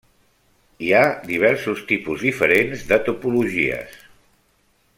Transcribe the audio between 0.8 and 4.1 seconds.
Hi ha diversos tipus diferents de topologies.